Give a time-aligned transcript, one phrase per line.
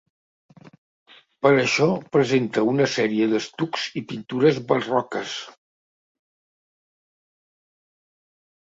[1.45, 5.37] Per això presenta una sèrie d'estucs i pintures barroques.